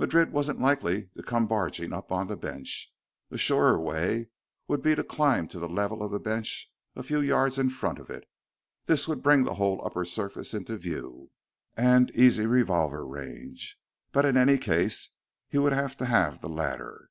Madrid 0.00 0.32
wasn't 0.32 0.60
likely 0.60 1.10
to 1.16 1.22
come 1.22 1.46
barging 1.46 1.92
up 1.92 2.10
on 2.10 2.26
the 2.26 2.36
bench. 2.36 2.92
A 3.30 3.38
surer 3.38 3.78
way 3.78 4.28
would 4.66 4.82
be 4.82 4.96
to 4.96 5.04
climb 5.04 5.46
to 5.46 5.60
the 5.60 5.68
level 5.68 6.02
of 6.02 6.10
the 6.10 6.18
bench 6.18 6.68
a 6.96 7.04
few 7.04 7.20
yards 7.20 7.56
in 7.56 7.70
front 7.70 8.00
of 8.00 8.10
it. 8.10 8.28
This 8.86 9.06
would 9.06 9.22
bring 9.22 9.44
the 9.44 9.54
whole 9.54 9.80
upper 9.86 10.04
surface 10.04 10.54
into 10.54 10.76
view 10.76 11.30
and 11.76 12.10
easy 12.16 12.46
revolver 12.46 13.06
range. 13.06 13.78
But 14.10 14.24
in 14.24 14.36
any 14.36 14.58
case, 14.58 15.10
he 15.48 15.58
would 15.58 15.72
have 15.72 15.96
to 15.98 16.06
have 16.06 16.40
the 16.40 16.48
ladder. 16.48 17.08